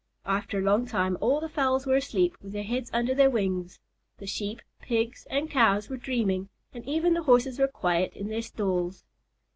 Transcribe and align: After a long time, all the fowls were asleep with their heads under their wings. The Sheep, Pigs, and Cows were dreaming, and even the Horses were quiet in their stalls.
After 0.25 0.57
a 0.57 0.63
long 0.63 0.87
time, 0.87 1.15
all 1.21 1.39
the 1.39 1.47
fowls 1.47 1.85
were 1.85 1.95
asleep 1.97 2.35
with 2.41 2.53
their 2.53 2.63
heads 2.63 2.89
under 2.91 3.13
their 3.13 3.29
wings. 3.29 3.77
The 4.17 4.25
Sheep, 4.25 4.63
Pigs, 4.81 5.27
and 5.29 5.47
Cows 5.47 5.89
were 5.91 5.97
dreaming, 5.97 6.49
and 6.73 6.83
even 6.87 7.13
the 7.13 7.21
Horses 7.21 7.59
were 7.59 7.67
quiet 7.67 8.11
in 8.13 8.27
their 8.29 8.41
stalls. 8.41 9.03